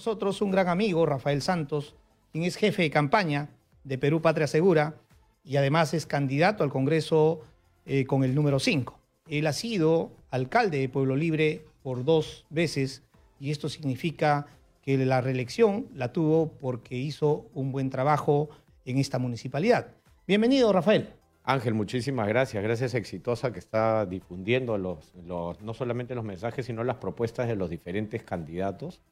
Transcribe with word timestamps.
nosotros 0.00 0.40
un 0.40 0.50
gran 0.50 0.68
amigo, 0.68 1.04
Rafael 1.04 1.42
Santos, 1.42 1.94
quien 2.32 2.44
es 2.44 2.56
jefe 2.56 2.80
de 2.80 2.90
campaña 2.90 3.50
de 3.84 3.98
Perú 3.98 4.22
Patria 4.22 4.46
Segura 4.46 4.94
y 5.44 5.58
además 5.58 5.92
es 5.92 6.06
candidato 6.06 6.64
al 6.64 6.70
Congreso 6.70 7.42
eh, 7.84 8.06
con 8.06 8.24
el 8.24 8.34
número 8.34 8.60
5. 8.60 8.98
Él 9.28 9.46
ha 9.46 9.52
sido 9.52 10.10
alcalde 10.30 10.78
de 10.78 10.88
Pueblo 10.88 11.16
Libre 11.16 11.66
por 11.82 12.02
dos 12.02 12.46
veces 12.48 13.02
y 13.38 13.50
esto 13.50 13.68
significa 13.68 14.46
que 14.80 14.96
la 14.96 15.20
reelección 15.20 15.88
la 15.94 16.14
tuvo 16.14 16.48
porque 16.48 16.96
hizo 16.96 17.50
un 17.52 17.70
buen 17.70 17.90
trabajo 17.90 18.48
en 18.86 18.96
esta 18.96 19.18
municipalidad. 19.18 19.88
Bienvenido, 20.26 20.72
Rafael. 20.72 21.10
Ángel, 21.44 21.74
muchísimas 21.74 22.26
gracias. 22.26 22.62
Gracias 22.62 22.94
Exitosa 22.94 23.52
que 23.52 23.58
está 23.58 24.06
difundiendo 24.06 24.78
los, 24.78 25.14
no 25.26 25.74
solamente 25.74 26.14
los 26.14 26.24
mensajes, 26.24 26.64
sino 26.64 26.84
las 26.84 26.96
propuestas 26.96 27.48
de 27.48 27.56
los 27.56 27.68
diferentes 27.68 28.22
candidatos 28.22 29.02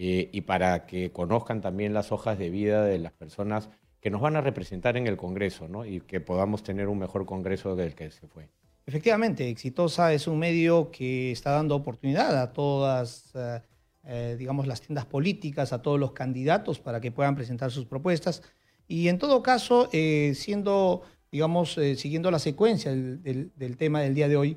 eh, 0.00 0.30
y 0.30 0.42
para 0.42 0.86
que 0.86 1.10
conozcan 1.10 1.60
también 1.60 1.92
las 1.92 2.12
hojas 2.12 2.38
de 2.38 2.50
vida 2.50 2.84
de 2.84 3.00
las 3.00 3.10
personas 3.10 3.68
que 4.00 4.10
nos 4.10 4.20
van 4.20 4.36
a 4.36 4.40
representar 4.40 4.96
en 4.96 5.08
el 5.08 5.16
Congreso 5.16 5.66
¿no? 5.66 5.84
y 5.84 6.00
que 6.02 6.20
podamos 6.20 6.62
tener 6.62 6.86
un 6.86 7.00
mejor 7.00 7.26
Congreso 7.26 7.74
del 7.74 7.96
que 7.96 8.12
se 8.12 8.28
fue. 8.28 8.48
Efectivamente, 8.86 9.48
Exitosa 9.48 10.12
es 10.12 10.28
un 10.28 10.38
medio 10.38 10.92
que 10.92 11.32
está 11.32 11.50
dando 11.50 11.74
oportunidad 11.74 12.40
a 12.40 12.52
todas, 12.52 13.32
eh, 13.34 13.60
eh, 14.04 14.36
digamos, 14.38 14.68
las 14.68 14.80
tiendas 14.82 15.04
políticas, 15.04 15.72
a 15.72 15.82
todos 15.82 15.98
los 15.98 16.12
candidatos 16.12 16.78
para 16.78 17.00
que 17.00 17.10
puedan 17.10 17.34
presentar 17.34 17.72
sus 17.72 17.84
propuestas. 17.84 18.44
Y 18.86 19.08
en 19.08 19.18
todo 19.18 19.42
caso, 19.42 19.90
siendo, 19.90 21.02
digamos, 21.32 21.74
siguiendo 21.96 22.30
la 22.30 22.38
secuencia 22.38 22.92
del, 22.92 23.50
del, 23.54 23.76
tema 23.76 24.00
del 24.00 24.14
día 24.14 24.28
de 24.28 24.36
hoy, 24.36 24.56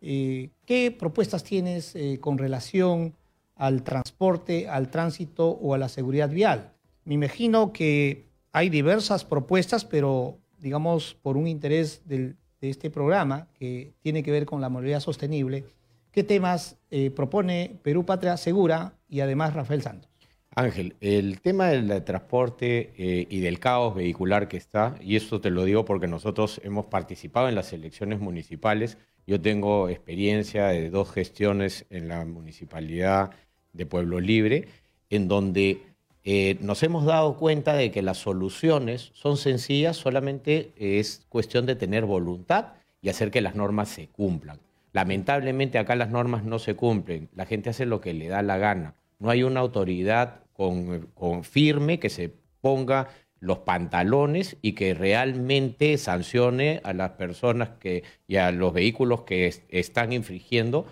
¿qué 0.00 0.94
propuestas 0.98 1.44
tienes 1.44 1.94
con 2.20 2.36
relación 2.36 3.14
al 3.60 3.82
transporte, 3.82 4.68
al 4.68 4.90
tránsito 4.90 5.50
o 5.50 5.74
a 5.74 5.78
la 5.78 5.90
seguridad 5.90 6.30
vial. 6.30 6.72
Me 7.04 7.14
imagino 7.14 7.74
que 7.74 8.24
hay 8.52 8.70
diversas 8.70 9.24
propuestas, 9.26 9.84
pero 9.84 10.38
digamos 10.58 11.14
por 11.20 11.36
un 11.36 11.46
interés 11.46 12.02
de 12.06 12.34
este 12.62 12.90
programa 12.90 13.48
que 13.58 13.92
tiene 14.00 14.22
que 14.22 14.30
ver 14.30 14.46
con 14.46 14.62
la 14.62 14.70
movilidad 14.70 15.00
sostenible, 15.00 15.64
¿qué 16.10 16.24
temas 16.24 16.78
eh, 16.90 17.10
propone 17.10 17.78
Perú 17.82 18.06
Patria 18.06 18.38
Segura 18.38 18.94
y 19.08 19.20
además 19.20 19.52
Rafael 19.52 19.82
Santos? 19.82 20.10
Ángel, 20.54 20.96
el 21.00 21.40
tema 21.42 21.68
del 21.68 22.02
transporte 22.02 22.92
eh, 22.96 23.26
y 23.28 23.40
del 23.40 23.60
caos 23.60 23.94
vehicular 23.94 24.48
que 24.48 24.56
está, 24.56 24.96
y 25.00 25.16
esto 25.16 25.40
te 25.40 25.50
lo 25.50 25.64
digo 25.64 25.84
porque 25.84 26.08
nosotros 26.08 26.62
hemos 26.64 26.86
participado 26.86 27.48
en 27.48 27.54
las 27.54 27.74
elecciones 27.74 28.20
municipales, 28.20 28.96
yo 29.26 29.40
tengo 29.40 29.88
experiencia 29.90 30.68
de 30.68 30.90
dos 30.90 31.12
gestiones 31.12 31.86
en 31.90 32.08
la 32.08 32.24
municipalidad 32.24 33.30
de 33.72 33.86
Pueblo 33.86 34.20
Libre, 34.20 34.68
en 35.10 35.28
donde 35.28 35.82
eh, 36.24 36.58
nos 36.60 36.82
hemos 36.82 37.04
dado 37.04 37.36
cuenta 37.36 37.74
de 37.74 37.90
que 37.90 38.02
las 38.02 38.18
soluciones 38.18 39.10
son 39.14 39.36
sencillas, 39.36 39.96
solamente 39.96 40.72
es 40.76 41.24
cuestión 41.28 41.66
de 41.66 41.76
tener 41.76 42.04
voluntad 42.04 42.74
y 43.00 43.08
hacer 43.08 43.30
que 43.30 43.40
las 43.40 43.54
normas 43.54 43.88
se 43.88 44.08
cumplan. 44.08 44.58
Lamentablemente 44.92 45.78
acá 45.78 45.94
las 45.96 46.10
normas 46.10 46.44
no 46.44 46.58
se 46.58 46.74
cumplen, 46.74 47.28
la 47.34 47.46
gente 47.46 47.70
hace 47.70 47.86
lo 47.86 48.00
que 48.00 48.12
le 48.12 48.28
da 48.28 48.42
la 48.42 48.58
gana. 48.58 48.94
No 49.18 49.30
hay 49.30 49.42
una 49.42 49.60
autoridad 49.60 50.40
con, 50.52 51.08
firme 51.44 51.98
que 51.98 52.10
se 52.10 52.32
ponga 52.60 53.08
los 53.38 53.58
pantalones 53.58 54.58
y 54.60 54.72
que 54.72 54.92
realmente 54.92 55.96
sancione 55.96 56.80
a 56.84 56.92
las 56.92 57.12
personas 57.12 57.70
que, 57.80 58.02
y 58.28 58.36
a 58.36 58.50
los 58.52 58.74
vehículos 58.74 59.22
que 59.22 59.50
están 59.70 60.12
infringiendo 60.12 60.86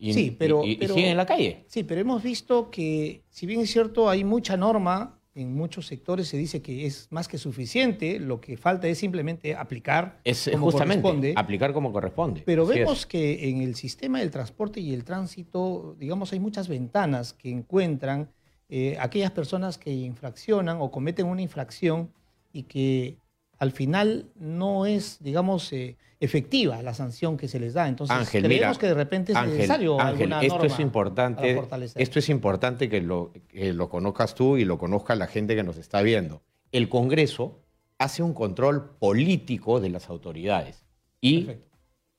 y, 0.00 0.14
sí, 0.14 0.36
pero, 0.36 0.62
siguen 0.62 1.10
en 1.10 1.16
la 1.18 1.26
calle. 1.26 1.64
Sí, 1.66 1.84
pero 1.84 2.00
hemos 2.00 2.22
visto 2.22 2.70
que, 2.70 3.22
si 3.28 3.44
bien 3.44 3.60
es 3.60 3.70
cierto, 3.70 4.08
hay 4.08 4.24
mucha 4.24 4.56
norma, 4.56 5.20
en 5.34 5.54
muchos 5.54 5.86
sectores 5.86 6.26
se 6.26 6.38
dice 6.38 6.62
que 6.62 6.86
es 6.86 7.06
más 7.10 7.28
que 7.28 7.36
suficiente, 7.36 8.18
lo 8.18 8.40
que 8.40 8.56
falta 8.56 8.88
es 8.88 8.96
simplemente 8.96 9.54
aplicar 9.54 10.18
es, 10.24 10.48
como 10.50 10.70
justamente, 10.70 11.02
corresponde. 11.02 11.34
aplicar 11.36 11.72
como 11.74 11.92
corresponde. 11.92 12.42
Pero 12.46 12.64
vemos 12.66 13.04
que 13.04 13.50
en 13.50 13.60
el 13.60 13.74
sistema 13.74 14.20
del 14.20 14.30
transporte 14.30 14.80
y 14.80 14.94
el 14.94 15.04
tránsito, 15.04 15.94
digamos, 15.98 16.32
hay 16.32 16.40
muchas 16.40 16.66
ventanas 16.66 17.34
que 17.34 17.50
encuentran 17.50 18.30
eh, 18.70 18.96
aquellas 18.98 19.32
personas 19.32 19.76
que 19.76 19.92
infraccionan 19.92 20.78
o 20.80 20.90
cometen 20.90 21.26
una 21.26 21.42
infracción 21.42 22.10
y 22.54 22.62
que 22.62 23.18
al 23.60 23.72
final 23.72 24.30
no 24.36 24.86
es, 24.86 25.18
digamos, 25.20 25.70
eh, 25.72 25.96
efectiva 26.18 26.82
la 26.82 26.94
sanción 26.94 27.36
que 27.36 27.46
se 27.46 27.60
les 27.60 27.74
da. 27.74 27.88
Entonces, 27.88 28.16
Ángel, 28.16 28.44
creemos 28.44 28.78
que 28.78 28.86
de 28.86 28.94
repente 28.94 29.32
es 29.32 29.46
necesario 29.46 30.00
Ángel, 30.00 30.32
esto 30.40 30.64
es 30.64 30.80
importante, 30.80 31.62
esto 31.96 32.18
es 32.18 32.28
importante 32.30 32.88
que 32.88 33.02
lo, 33.02 33.32
lo 33.52 33.88
conozcas 33.90 34.34
tú 34.34 34.56
y 34.56 34.64
lo 34.64 34.78
conozca 34.78 35.14
la 35.14 35.26
gente 35.26 35.54
que 35.54 35.62
nos 35.62 35.76
está 35.76 36.00
viendo. 36.00 36.42
El 36.72 36.88
Congreso 36.88 37.60
hace 37.98 38.22
un 38.22 38.32
control 38.32 38.96
político 38.98 39.78
de 39.78 39.90
las 39.90 40.08
autoridades 40.08 40.86
y 41.20 41.50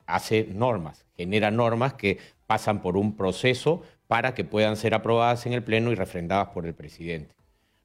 hace 0.05 0.47
normas, 0.53 1.05
genera 1.15 1.49
normas 1.49 1.95
que 1.95 2.19
pasan 2.45 2.83
por 2.83 2.97
un 2.97 3.15
proceso 3.15 3.81
para 4.05 4.35
que 4.35 4.43
puedan 4.43 4.75
ser 4.75 4.93
aprobadas 4.93 5.47
en 5.47 5.53
el 5.53 5.63
Pleno 5.63 5.91
y 5.91 5.95
refrendadas 5.95 6.49
por 6.49 6.67
el 6.67 6.75
presidente. 6.75 7.33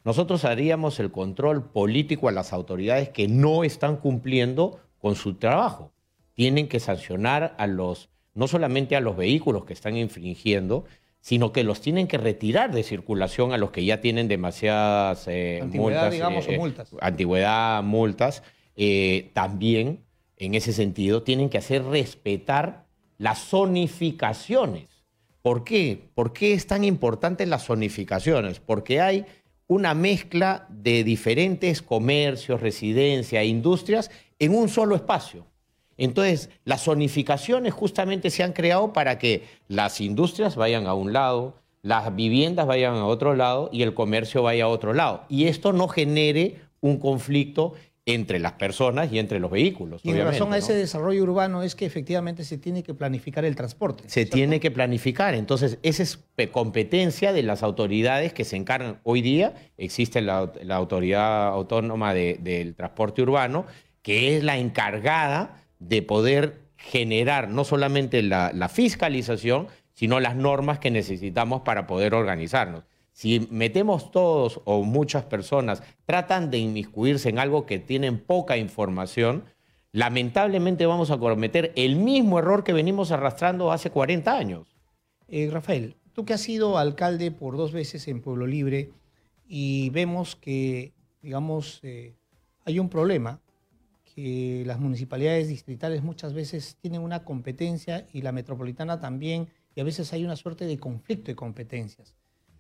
Nosotros 0.06 0.44
haríamos 0.44 1.00
el 1.00 1.10
control 1.10 1.64
político 1.64 2.28
a 2.28 2.32
las 2.32 2.52
autoridades 2.52 3.08
que 3.08 3.26
no 3.26 3.64
están 3.64 3.96
cumpliendo 3.96 4.78
con 5.00 5.16
su 5.16 5.34
trabajo. 5.34 5.90
Tienen 6.32 6.68
que 6.68 6.78
sancionar 6.78 7.56
a 7.58 7.66
los, 7.66 8.08
no 8.32 8.46
solamente 8.46 8.94
a 8.94 9.00
los 9.00 9.16
vehículos 9.16 9.64
que 9.64 9.72
están 9.72 9.96
infringiendo, 9.96 10.84
sino 11.18 11.50
que 11.50 11.64
los 11.64 11.80
tienen 11.80 12.06
que 12.06 12.18
retirar 12.18 12.72
de 12.72 12.84
circulación 12.84 13.52
a 13.52 13.58
los 13.58 13.72
que 13.72 13.84
ya 13.84 14.00
tienen 14.00 14.28
demasiadas 14.28 15.26
eh, 15.26 15.64
multas, 15.72 16.12
digamos, 16.12 16.46
eh, 16.46 16.56
multas. 16.56 16.90
Antigüedad, 17.00 17.82
multas. 17.82 18.44
Eh, 18.76 19.32
también, 19.32 20.04
en 20.36 20.54
ese 20.54 20.72
sentido, 20.72 21.24
tienen 21.24 21.48
que 21.48 21.58
hacer 21.58 21.82
respetar 21.82 22.86
las 23.18 23.48
zonificaciones. 23.48 24.86
¿Por 25.42 25.64
qué? 25.64 26.10
¿Por 26.14 26.32
qué 26.32 26.52
es 26.52 26.68
tan 26.68 26.84
importante 26.84 27.44
las 27.44 27.66
zonificaciones? 27.66 28.60
Porque 28.60 29.00
hay 29.00 29.26
una 29.68 29.94
mezcla 29.94 30.66
de 30.70 31.04
diferentes 31.04 31.82
comercios, 31.82 32.60
residencias, 32.60 33.44
industrias 33.44 34.10
en 34.38 34.54
un 34.54 34.68
solo 34.68 34.94
espacio. 34.94 35.46
Entonces, 35.96 36.50
las 36.64 36.84
zonificaciones 36.84 37.72
justamente 37.72 38.30
se 38.30 38.42
han 38.42 38.52
creado 38.52 38.92
para 38.92 39.18
que 39.18 39.44
las 39.68 40.00
industrias 40.00 40.56
vayan 40.56 40.86
a 40.86 40.94
un 40.94 41.12
lado, 41.12 41.54
las 41.82 42.14
viviendas 42.14 42.66
vayan 42.66 42.94
a 42.94 43.06
otro 43.06 43.34
lado 43.34 43.70
y 43.72 43.82
el 43.82 43.94
comercio 43.94 44.42
vaya 44.42 44.64
a 44.64 44.68
otro 44.68 44.92
lado. 44.92 45.24
Y 45.28 45.46
esto 45.46 45.72
no 45.72 45.88
genere 45.88 46.60
un 46.80 46.98
conflicto 46.98 47.74
entre 48.06 48.38
las 48.38 48.52
personas 48.52 49.12
y 49.12 49.18
entre 49.18 49.40
los 49.40 49.50
vehículos. 49.50 50.00
Y 50.04 50.10
en 50.10 50.24
razón 50.24 50.52
a 50.52 50.58
ese 50.58 50.72
desarrollo 50.74 51.24
urbano 51.24 51.64
es 51.64 51.74
que 51.74 51.84
efectivamente 51.84 52.44
se 52.44 52.56
tiene 52.56 52.84
que 52.84 52.94
planificar 52.94 53.44
el 53.44 53.56
transporte. 53.56 54.04
Se 54.06 54.24
tiene 54.24 54.60
que 54.60 54.70
planificar. 54.70 55.34
Entonces, 55.34 55.78
esa 55.82 56.04
es 56.04 56.20
competencia 56.52 57.32
de 57.32 57.42
las 57.42 57.64
autoridades 57.64 58.32
que 58.32 58.44
se 58.44 58.56
encargan. 58.56 59.00
Hoy 59.02 59.22
día 59.22 59.54
existe 59.76 60.22
la, 60.22 60.52
Autoridad 60.70 61.48
Autónoma 61.48 62.14
del 62.14 62.76
Transporte 62.76 63.22
Urbano, 63.22 63.66
que 64.02 64.36
es 64.36 64.44
la 64.44 64.56
encargada 64.56 65.64
de 65.80 66.00
poder 66.02 66.60
generar 66.76 67.48
no 67.48 67.64
solamente 67.64 68.22
la 68.22 68.68
fiscalización, 68.68 69.66
sino 69.94 70.20
las 70.20 70.36
normas 70.36 70.78
que 70.78 70.92
necesitamos 70.92 71.62
para 71.62 71.88
poder 71.88 72.14
organizarnos. 72.14 72.84
Si 73.16 73.48
metemos 73.50 74.10
todos 74.10 74.60
o 74.66 74.82
muchas 74.82 75.24
personas 75.24 75.82
tratan 76.04 76.50
de 76.50 76.58
inmiscuirse 76.58 77.30
en 77.30 77.38
algo 77.38 77.64
que 77.64 77.78
tienen 77.78 78.18
poca 78.18 78.58
información, 78.58 79.44
lamentablemente 79.90 80.84
vamos 80.84 81.10
a 81.10 81.16
cometer 81.16 81.72
el 81.76 81.96
mismo 81.96 82.38
error 82.38 82.62
que 82.62 82.74
venimos 82.74 83.12
arrastrando 83.12 83.72
hace 83.72 83.88
40 83.88 84.36
años. 84.36 84.76
Eh, 85.28 85.48
Rafael, 85.50 85.96
tú 86.12 86.26
que 86.26 86.34
has 86.34 86.42
sido 86.42 86.76
alcalde 86.76 87.30
por 87.30 87.56
dos 87.56 87.72
veces 87.72 88.06
en 88.06 88.20
Pueblo 88.20 88.46
Libre 88.46 88.90
y 89.48 89.88
vemos 89.88 90.36
que, 90.36 90.92
digamos, 91.22 91.80
eh, 91.84 92.12
hay 92.66 92.78
un 92.78 92.90
problema, 92.90 93.40
que 94.14 94.62
las 94.66 94.78
municipalidades 94.78 95.48
distritales 95.48 96.02
muchas 96.02 96.34
veces 96.34 96.76
tienen 96.82 97.00
una 97.00 97.24
competencia 97.24 98.06
y 98.12 98.20
la 98.20 98.32
metropolitana 98.32 99.00
también, 99.00 99.48
y 99.74 99.80
a 99.80 99.84
veces 99.84 100.12
hay 100.12 100.22
una 100.22 100.36
suerte 100.36 100.66
de 100.66 100.76
conflicto 100.76 101.28
de 101.30 101.34
competencias. 101.36 102.14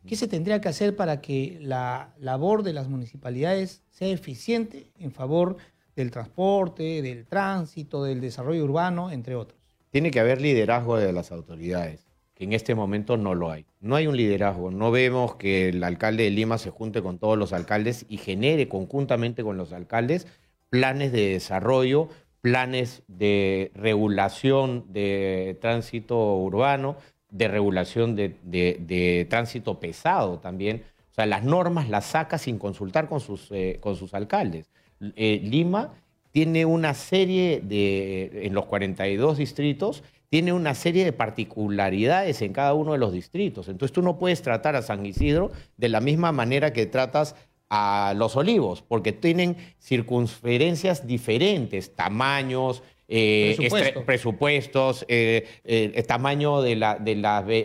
¿Qué 0.06 0.16
se 0.16 0.28
tendría 0.28 0.60
que 0.60 0.68
hacer 0.68 0.94
para 0.94 1.20
que 1.20 1.58
la 1.60 2.14
labor 2.18 2.62
de 2.62 2.72
las 2.72 2.88
municipalidades 2.88 3.82
sea 3.90 4.08
eficiente 4.08 4.92
en 4.98 5.10
favor 5.10 5.56
del 5.96 6.10
transporte, 6.10 7.02
del 7.02 7.26
tránsito, 7.26 8.04
del 8.04 8.20
desarrollo 8.20 8.64
urbano, 8.64 9.10
entre 9.10 9.34
otros? 9.34 9.58
Tiene 9.90 10.10
que 10.10 10.20
haber 10.20 10.40
liderazgo 10.40 10.96
de 10.96 11.12
las 11.12 11.32
autoridades, 11.32 12.06
que 12.34 12.44
en 12.44 12.52
este 12.52 12.74
momento 12.74 13.16
no 13.16 13.34
lo 13.34 13.50
hay. 13.50 13.66
No 13.80 13.96
hay 13.96 14.06
un 14.06 14.16
liderazgo, 14.16 14.70
no 14.70 14.90
vemos 14.90 15.36
que 15.36 15.70
el 15.70 15.82
alcalde 15.82 16.24
de 16.24 16.30
Lima 16.30 16.58
se 16.58 16.70
junte 16.70 17.02
con 17.02 17.18
todos 17.18 17.36
los 17.36 17.52
alcaldes 17.52 18.06
y 18.08 18.18
genere 18.18 18.68
conjuntamente 18.68 19.42
con 19.42 19.56
los 19.56 19.72
alcaldes 19.72 20.26
planes 20.70 21.12
de 21.12 21.30
desarrollo, 21.30 22.08
planes 22.40 23.02
de 23.08 23.72
regulación 23.74 24.84
de 24.92 25.58
tránsito 25.60 26.36
urbano, 26.36 26.96
de 27.36 27.48
regulación 27.48 28.16
de, 28.16 29.26
tránsito 29.28 29.78
pesado 29.78 30.38
también. 30.38 30.84
O 31.10 31.14
sea, 31.14 31.26
las 31.26 31.44
normas 31.44 31.88
las 31.88 32.06
saca 32.06 32.38
sin 32.38 32.58
consultar 32.58 33.08
con 33.08 33.20
sus, 33.20 33.48
eh, 33.50 33.78
con 33.80 33.96
sus 33.96 34.14
alcaldes. 34.14 34.70
Eh, 35.14 35.40
Lima 35.42 35.92
tiene 36.32 36.64
una 36.64 36.94
serie 36.94 37.60
de, 37.62 38.46
en 38.46 38.54
los 38.54 38.66
42 38.66 39.38
distritos, 39.38 40.02
tiene 40.28 40.52
una 40.52 40.74
serie 40.74 41.04
de 41.04 41.12
particularidades 41.12 42.42
en 42.42 42.52
cada 42.52 42.74
uno 42.74 42.92
de 42.92 42.98
los 42.98 43.12
distritos. 43.12 43.68
Entonces 43.68 43.94
tú 43.94 44.02
no 44.02 44.18
puedes 44.18 44.42
tratar 44.42 44.76
a 44.76 44.82
San 44.82 45.06
Isidro 45.06 45.50
de 45.76 45.88
la 45.88 46.00
misma 46.00 46.32
manera 46.32 46.72
que 46.72 46.86
tratas 46.86 47.36
a 47.68 48.14
los 48.16 48.36
olivos, 48.36 48.82
porque 48.82 49.12
tienen 49.12 49.56
circunferencias 49.78 51.06
diferentes, 51.06 51.94
tamaños, 51.94 52.82
eh, 53.08 53.56
presupuestos, 54.04 55.04
eh, 55.08 55.46
eh, 55.64 56.02
tamaño 56.02 56.62
de, 56.62 56.76
la, 56.76 56.94
de, 56.98 57.14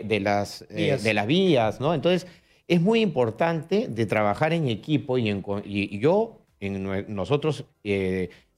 de, 0.03 0.19
las, 0.19 0.65
vías. 0.69 1.03
de 1.03 1.13
las 1.13 1.27
vías, 1.27 1.79
¿no? 1.79 1.93
Entonces, 1.93 2.27
es 2.67 2.81
muy 2.81 3.01
importante 3.01 3.87
de 3.87 4.05
trabajar 4.05 4.53
en 4.53 4.67
equipo 4.67 5.17
y, 5.17 5.29
y 5.65 5.99
yo, 5.99 6.39
en, 6.59 7.13
nosotros 7.13 7.65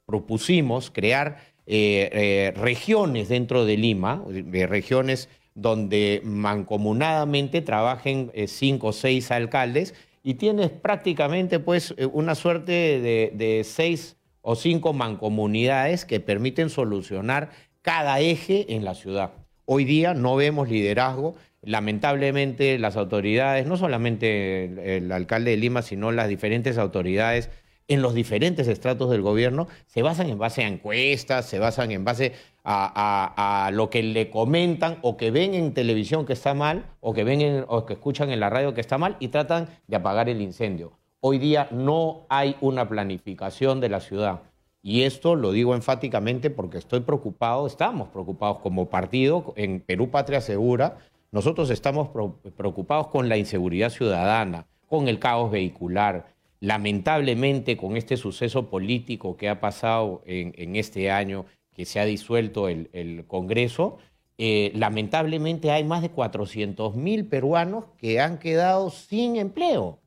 propusimos 0.06 0.91
crear 0.91 1.38
regiones 1.65 3.29
dentro 3.29 3.65
de 3.65 3.77
Lima, 3.77 4.24
regiones 4.51 5.29
donde 5.56 6.21
mancomunadamente 6.24 7.62
trabajen 7.62 8.31
cinco 8.47 8.88
o 8.88 8.94
seis 8.94 9.31
alcaldes 9.31 9.94
y 10.24 10.36
tienes 10.36 10.71
prácticamente 10.71 11.59
pues 11.59 11.94
eh, 11.97 12.06
una 12.06 12.33
suerte 12.33 12.71
de, 12.71 13.62
seis 13.65 14.15
o 14.44 14.56
cinco 14.56 14.94
mancomunidades 14.94 16.06
que 16.06 16.19
permiten 16.19 16.69
solucionar 16.69 17.50
cada 17.81 18.19
eje 18.19 18.75
en 18.75 18.86
la 18.86 18.94
ciudad. 18.94 19.31
Hoy 19.66 19.86
día 19.86 20.13
no 20.13 20.36
vemos 20.36 20.69
liderazgo. 20.69 21.36
Lamentablemente 21.62 22.78
las 22.78 22.98
autoridades, 22.98 23.66
no 23.66 23.78
solamente 23.78 24.98
el 24.98 25.12
alcalde 25.12 25.51
de 25.51 25.57
Lima, 25.57 25.81
sino 25.81 26.12
las 26.12 26.28
diferentes 26.28 26.78
autoridades 26.78 27.50
en 27.88 28.01
los 28.01 28.13
diferentes 28.13 28.68
estratos 28.68 29.10
del 29.10 29.22
gobierno 29.22 29.68
se 29.88 30.01
basan 30.01 30.30
en 30.30 30.38
base 30.38 30.63
a 30.63 30.68
encuestas, 30.68 31.46
se 31.46 31.60
basan 31.60 31.92
en 31.92 32.04
base 32.04 32.34
a, 32.63 33.69
lo 33.74 33.89
que 33.89 34.04
le 34.04 34.30
comentan 34.30 35.00
o 35.01 35.18
que 35.18 35.31
ven 35.31 35.54
en 35.54 35.74
televisión 35.74 36.25
que 36.25 36.34
está 36.34 36.54
mal 36.54 36.86
o 37.01 37.13
que 37.13 37.24
ven 37.24 37.66
o 37.68 37.86
que 37.86 37.94
escuchan 37.94 38.30
en 38.30 38.39
la 38.39 38.50
radio 38.50 38.74
que 38.74 38.81
está 38.81 38.98
mal 38.98 39.18
y 39.19 39.30
tratan 39.30 39.69
de 39.88 39.96
apagar 39.98 40.30
el 40.30 40.42
incendio. 40.42 40.98
Hoy 41.25 41.38
día 41.38 41.70
no 41.72 42.25
hay 42.28 42.58
una 42.60 42.90
planificación 42.90 43.80
de 43.80 43.88
la 43.88 44.02
ciudad. 44.02 44.42
Y 44.81 45.04
esto 45.04 45.36
lo 45.36 45.54
digo 45.54 45.74
enfáticamente 45.74 46.50
porque 46.50 46.78
estoy 46.78 47.00
preocupado, 47.00 47.66
estamos 47.66 48.10
preocupados 48.10 48.58
como 48.58 48.90
partido 48.90 49.54
en 49.56 49.80
Perú 49.80 50.10
Patria 50.10 50.42
Segura. 50.42 50.98
Nosotros 51.31 51.70
estamos 51.70 52.10
preocupados 52.58 53.08
con 53.08 53.30
la 53.30 53.38
inseguridad 53.38 53.90
ciudadana, 53.90 54.68
con 54.90 55.08
el 55.08 55.20
caos 55.20 55.50
vehicular, 55.50 56.28
lamentablemente 56.60 57.78
con 57.78 57.96
este 57.96 58.18
suceso 58.18 58.70
político 58.70 59.38
que 59.38 59.48
ha 59.48 59.62
pasado 59.62 60.24
en, 60.25 60.75
este 60.75 61.10
año, 61.10 61.46
que 61.74 61.86
se 61.86 62.02
ha 62.02 62.06
disuelto 62.06 62.68
el, 62.68 63.24
Congreso, 63.28 63.98
eh, 64.38 64.74
lamentablemente 64.75 65.72
hay 65.72 65.86
más 65.86 66.02
de 66.02 66.10
400 66.10 66.98
mil 66.98 67.25
peruanos 67.28 67.86
que 67.98 68.20
han 68.20 68.40
quedado 68.40 68.90
sin 68.90 69.38
empleo, 69.38 70.00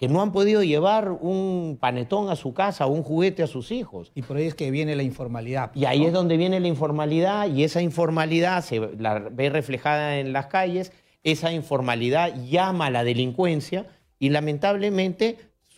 que 0.00 0.08
no 0.08 0.22
han 0.22 0.32
podido 0.32 0.62
llevar 0.62 1.10
un 1.10 1.76
panetón 1.78 2.30
a 2.30 2.36
su 2.36 2.54
casa 2.54 2.86
o 2.86 2.90
un 2.90 3.02
juguete 3.02 3.42
a 3.42 3.46
sus 3.46 3.70
hijos. 3.70 4.12
Y 4.14 4.22
por 4.22 4.38
ahí 4.38 4.46
es 4.46 4.54
que 4.54 4.70
viene 4.70 4.96
la 4.96 5.02
informalidad. 5.02 5.72
Y 5.74 5.84
ahí 5.84 6.06
es 6.06 6.14
donde 6.14 6.38
viene 6.38 6.58
la 6.58 6.68
informalidad 6.68 7.50
y 7.50 7.64
esa 7.64 7.82
informalidad 7.82 8.64
se 8.64 8.80
la 8.98 9.18
ve 9.18 9.50
reflejada 9.50 10.18
en 10.18 10.32
las 10.32 10.46
calles, 10.46 10.90
esa 11.22 11.52
informalidad 11.52 12.34
llama 12.46 12.86
a 12.86 12.90
la 12.90 13.04
delincuencia 13.04 13.88
y 14.18 14.30
lamentablemente 14.30 15.36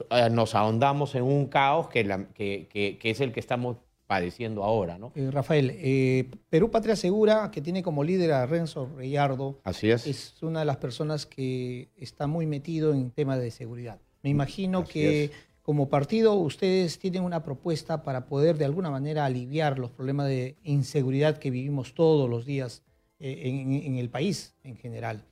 eh, 0.08 0.30
nos 0.30 0.54
ahondamos 0.54 1.16
en 1.16 1.24
un 1.24 1.46
caos 1.46 1.88
que, 1.88 2.98
es 3.02 3.20
el 3.20 3.32
que 3.32 3.40
estamos 3.40 3.78
padeciendo 4.06 4.62
ahora. 4.62 4.98
¿no? 4.98 5.10
Eh, 5.16 5.32
Rafael, 5.32 5.72
eh, 5.74 6.30
Perú 6.48 6.70
Patria 6.70 6.94
Segura, 6.94 7.50
que 7.50 7.60
tiene 7.60 7.82
como 7.82 8.04
líder 8.04 8.30
a 8.34 8.46
Renzo 8.46 8.88
Reyardo, 8.94 9.58
Así 9.64 9.90
es. 9.90 10.06
es 10.06 10.40
una 10.44 10.60
de 10.60 10.66
las 10.66 10.76
personas 10.76 11.26
que 11.26 11.88
está 11.96 12.28
muy 12.28 12.46
metido 12.46 12.94
en 12.94 13.10
temas 13.10 13.40
de 13.40 13.50
seguridad. 13.50 13.98
Me 14.22 14.30
imagino 14.30 14.84
que 14.84 15.30
como 15.62 15.88
partido 15.88 16.34
ustedes 16.34 16.98
tienen 16.98 17.22
una 17.22 17.42
propuesta 17.42 18.02
para 18.02 18.26
poder 18.26 18.58
de 18.58 18.64
alguna 18.64 18.90
manera 18.90 19.24
aliviar 19.24 19.78
los 19.78 19.90
problemas 19.90 20.26
de 20.26 20.56
inseguridad 20.62 21.38
que 21.38 21.50
vivimos 21.50 21.94
todos 21.94 22.28
los 22.28 22.44
días 22.46 22.82
en, 23.18 23.96
el 23.96 24.10
país 24.10 24.54
en 24.64 24.76
general. 24.76 25.24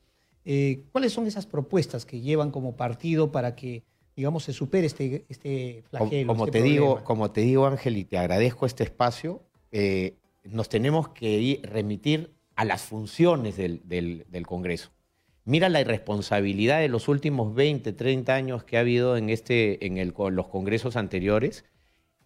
¿Cuáles 0.92 1.12
son 1.12 1.26
esas 1.26 1.46
propuestas 1.46 2.04
que 2.04 2.20
llevan 2.20 2.50
como 2.50 2.76
partido 2.76 3.32
para 3.32 3.54
que 3.54 3.84
digamos, 4.20 4.44
se 4.44 4.52
supere 4.52 4.86
este, 4.86 5.24
este 5.30 5.82
flagelo. 5.88 6.26
Como, 6.26 6.44
este 6.44 6.58
te 6.58 6.64
digo, 6.64 7.02
como 7.04 7.30
te 7.30 7.40
digo, 7.40 7.66
Ángel, 7.66 7.96
y 7.96 8.04
te 8.04 8.18
agradezco 8.18 8.66
este 8.66 8.84
espacio, 8.84 9.42
eh, 9.72 10.16
nos 10.44 10.68
tenemos 10.68 11.08
que 11.08 11.60
remitir 11.62 12.34
a 12.54 12.66
las 12.66 12.82
funciones 12.82 13.56
del, 13.56 14.46
Congreso. 14.46 14.90
Mira 15.44 15.68
la 15.68 15.80
irresponsabilidad 15.80 16.80
de 16.80 16.88
los 16.88 17.08
últimos 17.08 17.54
20, 17.54 17.92
30 17.92 18.34
años 18.34 18.64
que 18.64 18.76
ha 18.76 18.80
habido 18.80 19.16
en, 19.16 19.30
este, 19.30 19.86
en 19.86 19.96
el, 19.98 20.14
los 20.30 20.46
congresos 20.48 20.96
anteriores, 20.96 21.64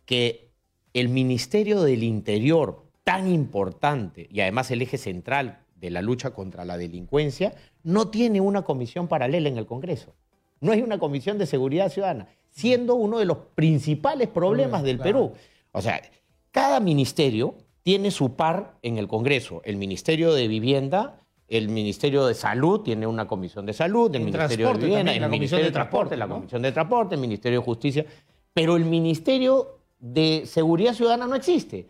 que 0.05 0.51
el 0.93 1.09
Ministerio 1.09 1.83
del 1.83 2.03
Interior, 2.03 2.85
tan 3.05 3.29
importante 3.29 4.29
y 4.31 4.41
además 4.41 4.71
el 4.71 4.83
eje 4.83 4.99
central 4.99 5.61
de 5.77 5.91
la 5.91 6.03
lucha 6.03 6.31
contra 6.31 6.65
la 6.65 6.79
delincuencia, 6.79 7.55
no 7.83 8.09
tiene 8.09 8.41
una 8.41 8.63
comisión 8.63 9.09
paralela 9.09 9.49
en 9.49 9.59
el 9.59 9.67
Congreso. 9.67 10.15
No 10.61 10.73
hay 10.73 10.81
una 10.81 10.99
comisión 10.99 11.37
de 11.37 11.47
seguridad 11.47 11.91
ciudadana, 11.91 12.29
siendo 12.51 12.95
uno 12.95 13.19
de 13.19 13.27
los 13.27 13.39
principales 13.55 14.29
problemas 14.29 14.83
del 14.83 14.99
Perú. 14.99 15.33
O 15.73 15.83
sea, 15.83 16.01
cada 16.51 16.81
ministerio 16.81 17.57
tiene 17.83 18.11
su 18.11 18.35
par 18.35 18.79
en 18.83 18.97
el 18.97 19.09
Congreso. 19.09 19.61
El 19.65 19.77
Ministerio 19.77 20.33
de 20.33 20.49
Vivienda, 20.49 21.21
el 21.59 21.69
Ministerio 21.69 22.27
de 22.27 22.35
Salud 22.35 22.81
tiene 22.81 23.07
una 23.07 23.27
comisión 23.27 23.67
de 23.67 23.73
salud, 23.73 24.15
el 24.15 24.25
Ministerio 24.25 24.73
de 24.73 24.79
Vivienda, 24.79 25.13
el 25.13 25.29
Ministerio 25.29 25.65
de, 25.65 25.71
Transporte, 25.71 26.17
la 26.17 26.27
Comisión 26.27 26.63
de 26.63 26.73
Transporte, 26.73 27.15
el 27.15 27.21
Ministerio 27.21 27.61
de 27.61 27.65
Justicia. 27.65 28.05
Pero 28.53 28.77
el 28.77 28.85
Ministerio 28.85 29.79
de 29.99 30.45
Seguridad 30.47 30.95
Ciudadana 30.95 31.27
no 31.27 31.35
existe. 31.35 31.89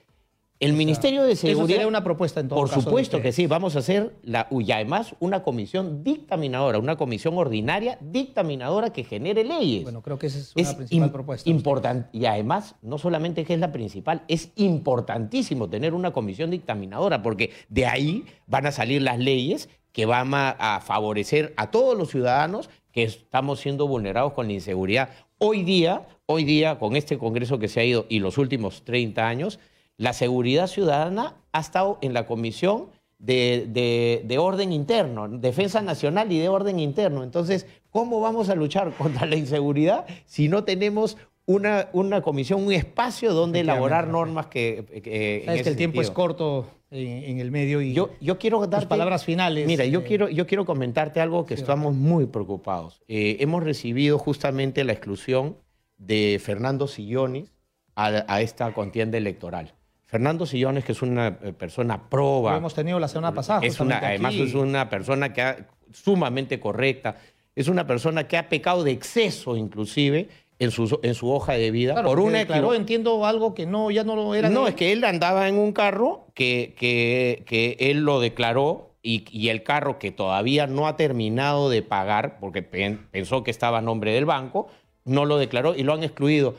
El 0.61 0.73
Ministerio 0.73 1.25
de 1.25 1.35
Seguridad. 1.37 1.81
Eso 1.81 1.89
una 1.89 2.05
propuesta 2.05 2.41
en 2.41 2.49
todo 2.49 2.59
Por 2.59 2.69
supuesto 2.69 3.21
que 3.21 3.33
sí, 3.33 3.47
vamos 3.47 3.77
a 3.77 3.81
hacer 3.81 4.15
la, 4.23 4.47
y 4.51 4.71
además 4.71 5.15
una 5.19 5.43
comisión 5.43 6.05
dictaminadora, 6.05 6.79
una 6.79 6.97
comisión 6.97 7.37
ordinaria 7.37 7.99
dictaminadora 8.01 8.93
que 8.93 9.05
genere 9.05 9.45
leyes. 9.45 9.83
Bueno, 9.83 10.01
creo 10.01 10.19
que 10.19 10.29
esa 10.29 10.39
es 10.39 10.55
una 10.55 10.77
principal 10.77 11.13
propuesta. 11.13 11.51
Importante, 11.51 12.09
y 12.17 12.27
además, 12.27 12.77
no 12.83 12.99
solamente 12.99 13.45
que 13.45 13.55
es 13.55 13.61
la 13.61 13.73
principal, 13.73 14.23
es 14.29 14.51
importantísimo 14.55 15.69
tener 15.69 15.93
una 15.93 16.13
comisión 16.13 16.51
dictaminadora, 16.51 17.23
porque 17.23 17.51
de 17.69 17.87
ahí 17.87 18.25
van 18.47 18.67
a 18.67 18.73
salir 18.73 19.03
las 19.03 19.19
leyes 19.19 19.69
que 19.93 20.07
van 20.07 20.31
a 20.35 20.81
favorecer 20.85 21.53
a 21.57 21.71
todos 21.71 21.97
los 21.97 22.11
ciudadanos 22.11 22.69
que 22.95 23.03
estamos 23.03 23.61
siendo 23.61 23.89
vulnerados 23.89 24.33
con 24.33 24.47
la 24.47 24.53
inseguridad. 24.53 25.11
Hoy 25.39 25.65
día, 25.65 26.07
hoy 26.27 26.45
día, 26.45 26.79
con 26.79 26.95
este 26.95 27.19
Congreso 27.19 27.59
que 27.59 27.69
se 27.69 27.81
ha 27.81 27.85
ido 27.85 28.07
y 28.09 28.21
los 28.21 28.39
últimos 28.39 28.85
30 28.85 29.27
años, 29.27 29.59
la 29.97 30.13
seguridad 30.13 30.67
ciudadana 30.67 31.37
ha 31.53 31.61
estado 31.61 31.99
en 32.03 32.13
la 32.15 32.27
Comisión 32.27 32.89
de, 33.19 34.37
Orden 34.39 34.73
Interno, 34.73 35.29
Defensa 35.29 35.81
Nacional 35.81 36.31
y 36.33 36.39
de 36.39 36.49
Orden 36.49 36.79
Interno. 36.79 37.23
Entonces, 37.23 37.67
¿cómo 37.91 38.21
vamos 38.21 38.49
a 38.49 38.55
luchar 38.55 38.93
contra 38.99 39.27
la 39.27 39.37
inseguridad 39.37 40.07
si 40.27 40.49
no 40.49 40.65
tenemos 40.65 41.17
una, 41.47 41.89
una 41.93 42.23
comisión, 42.23 42.65
un 42.65 42.73
espacio 42.73 43.35
donde 43.35 43.61
elaborar 43.61 44.09
normas 44.09 44.47
que... 44.47 45.43
Sabes 45.45 45.63
que 45.63 45.69
el 45.69 45.77
tiempo 45.77 46.01
es 46.01 46.11
corto 46.11 46.67
en, 46.91 47.39
el 47.39 47.51
medio 47.51 47.83
y 47.83 47.93
yo, 47.93 48.11
yo 48.21 48.39
quiero 48.39 48.67
dar 48.67 48.89
palabras 48.89 49.25
finales. 49.25 49.67
Mira, 49.67 49.85
yo, 49.85 50.01
eh. 50.01 50.05
quiero, 50.05 50.29
yo 50.29 50.47
quiero 50.47 50.65
comentarte 50.65 51.21
algo 51.21 51.45
que 51.45 51.55
estamos 51.55 51.95
muy 51.95 52.27
preocupados. 52.27 53.03
Eh, 53.09 53.37
hemos 53.41 53.63
recibido 53.63 54.19
justamente 54.19 54.85
la 54.85 54.93
exclusión 54.93 55.59
de 55.99 56.41
Fernando 56.43 56.87
Sillonis 56.87 57.53
a 57.97 58.41
esta 58.41 58.73
contienda 58.73 59.19
electoral. 59.19 59.75
Fernando 60.14 60.47
Sillones, 60.47 60.85
que 60.85 60.92
es 60.92 61.02
una 61.02 61.38
eh, 61.42 61.52
persona 61.52 62.09
proba. 62.09 62.52
Lo 62.52 62.59
hemos 62.59 62.73
tenido 62.73 63.00
la 63.00 63.09
semana 63.09 63.35
pasada. 63.35 63.66
Es 63.66 63.80
una, 63.80 63.99
además 63.99 64.33
es 64.35 64.54
una 64.54 64.88
persona 64.88 65.33
que 65.33 65.42
ha, 65.42 65.66
sumamente 65.92 66.61
correcta, 66.61 67.16
es 67.56 67.66
una 67.66 67.85
persona 67.85 68.28
que 68.28 68.37
ha 68.37 68.49
pecado 68.49 68.85
de 68.85 68.92
exceso 68.92 69.56
inclusive 69.56 70.28
en 70.61 70.71
su, 70.71 71.00
en 71.02 71.16
su 71.16 71.33
hoja 71.33 71.54
de 71.54 71.73
vida. 71.73 72.00
por 72.00 72.21
una 72.21 72.38
declaró, 72.38 72.75
entiendo 72.75 73.26
algo 73.26 73.54
que 73.54 73.66
no, 73.66 73.90
ya 73.90 74.04
no 74.04 74.14
lo 74.14 74.37
era. 74.37 74.49
No, 74.50 74.68
es 74.68 74.76
que 74.76 74.92
él 74.92 75.02
andaba 75.02 75.49
en 75.49 75.56
un 75.56 75.73
carro 75.73 76.28
que, 76.33 76.76
que, 76.78 77.42
que 77.44 77.76
él 77.80 78.04
lo 78.04 78.21
declaró 78.21 78.94
y, 79.02 79.25
y, 79.33 79.49
el 79.49 79.64
carro 79.64 79.99
que 79.99 80.12
todavía 80.12 80.68
no 80.68 80.87
ha 80.87 80.97
terminado 80.97 81.71
de 81.71 81.83
pagar, 81.83 82.38
porque 82.38 82.62
pensó 82.62 83.42
que 83.42 83.50
estaba 83.50 83.78
a 83.78 83.83
nombre 83.83 84.12
del 84.12 84.26
banco, 84.26 84.68
no 85.04 85.25
lo 85.25 85.38
declaró 85.38 85.75
y 85.75 85.83
lo 85.83 85.92
han 85.92 86.04
excluido 86.04 86.54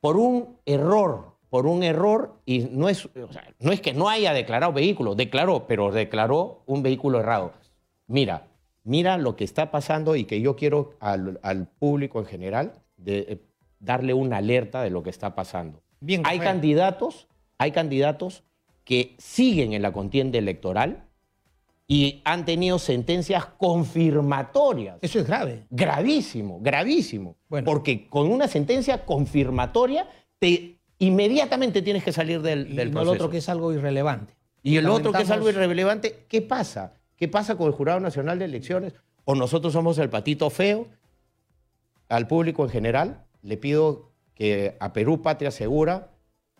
por 0.00 0.16
un 0.16 0.56
error 0.64 1.33
por 1.54 1.68
un 1.68 1.84
error 1.84 2.40
y 2.44 2.66
no 2.72 2.88
es, 2.88 3.08
no 3.60 3.70
es 3.70 3.80
que 3.80 3.92
no 3.92 4.08
haya 4.08 4.32
declarado 4.32 4.72
vehículo, 4.72 5.14
declaró, 5.14 5.68
pero 5.68 5.92
declaró 5.92 6.64
un 6.66 6.82
vehículo 6.82 7.20
errado. 7.20 7.52
Mira, 8.08 8.48
mira 8.82 9.18
lo 9.18 9.36
que 9.36 9.44
está 9.44 9.70
pasando 9.70 10.16
y 10.16 10.24
que 10.24 10.40
yo 10.40 10.56
quiero 10.56 10.96
al, 10.98 11.38
al 11.44 11.68
público 11.68 12.18
en 12.18 12.26
general 12.26 12.82
de, 12.96 13.18
eh, 13.18 13.38
darle 13.78 14.14
una 14.14 14.38
alerta 14.38 14.82
de 14.82 14.90
lo 14.90 15.04
que 15.04 15.10
está 15.10 15.36
pasando. 15.36 15.80
Bien, 16.00 16.22
hay 16.24 16.40
candidatos, 16.40 17.28
hay 17.56 17.70
candidatos 17.70 18.42
que 18.82 19.14
siguen 19.18 19.74
en 19.74 19.82
la 19.82 19.92
contienda 19.92 20.38
electoral 20.38 21.04
y 21.86 22.20
han 22.24 22.44
tenido 22.46 22.80
sentencias 22.80 23.46
confirmatorias. 23.46 24.98
Eso 25.02 25.20
es 25.20 25.26
grave. 25.28 25.68
Gravísimo, 25.70 26.58
gravísimo. 26.60 27.36
Bueno. 27.48 27.64
Porque 27.64 28.08
con 28.08 28.28
una 28.32 28.48
sentencia 28.48 29.04
confirmatoria 29.04 30.08
te 30.40 30.73
inmediatamente 30.98 31.82
tienes 31.82 32.04
que 32.04 32.12
salir 32.12 32.40
del, 32.42 32.72
Y 32.72 32.76
del 32.76 32.90
no 32.90 33.00
el 33.00 33.06
proceso. 33.06 33.12
otro 33.12 33.30
que 33.30 33.38
es 33.38 33.48
algo 33.48 33.72
irrelevante. 33.72 34.34
Y 34.62 34.76
el 34.76 34.86
otro 34.88 35.12
que 35.12 35.22
es 35.22 35.30
algo 35.30 35.48
irrelevante, 35.50 36.24
¿qué 36.28 36.40
pasa? 36.40 36.94
¿Qué 37.16 37.28
pasa 37.28 37.56
con 37.56 37.66
el 37.66 37.72
Jurado 37.72 38.00
Nacional 38.00 38.38
de 38.38 38.46
Elecciones? 38.46 38.94
¿O 39.24 39.34
nosotros 39.34 39.72
somos 39.72 39.98
el 39.98 40.10
patito 40.10 40.48
feo? 40.50 40.86
Al 42.08 42.26
público 42.26 42.64
en 42.64 42.70
general, 42.70 43.24
le 43.42 43.56
pido 43.56 44.12
que 44.34 44.76
a 44.80 44.92
Perú 44.92 45.22
Patria 45.22 45.50
Segura 45.50 46.10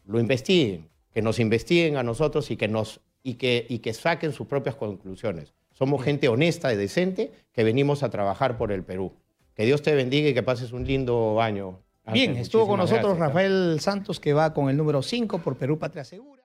lo 0.05 0.21
investiguen, 0.21 0.91
que 1.12 1.23
nos 1.23 1.38
investiguen 1.38 1.97
a 1.97 2.03
nosotros 2.03 2.50
y 2.50 2.57
que, 2.57 2.69
nos, 2.69 3.00
y 3.23 3.35
que, 3.35 3.67
y 3.69 3.79
que 3.79 3.95
saquen 3.95 4.33
sus 4.33 4.47
propias 4.47 4.76
conclusiones. 4.76 5.55
Somos 5.73 6.05
gente 6.05 6.29
honesta 6.29 6.73
y 6.73 6.76
decente 6.76 7.33
que 7.53 7.64
venimos 7.64 8.03
a 8.03 8.11
trabajar 8.11 8.57
por 8.57 8.71
el 8.71 8.85
Perú. 8.85 9.12
Que 9.55 9.64
Dios 9.64 9.83
te 9.83 9.95
bendiga 9.95 10.29
y 10.29 10.35
que 10.35 10.43
pases 10.43 10.73
un 10.73 10.87
lindo 10.87 11.41
año. 11.41 11.81
Bien, 12.12 12.37
estuvo 12.37 12.66
con 12.66 12.78
nosotros 12.78 13.16
gracias. 13.16 13.28
Rafael 13.28 13.80
Santos, 13.80 14.20
que 14.20 14.32
va 14.34 14.52
con 14.52 14.68
el 14.68 14.76
número 14.76 15.02
5 15.02 15.38
por 15.38 15.56
Perú 15.56 15.78
Patria 15.78 16.04
Segura. 16.04 16.43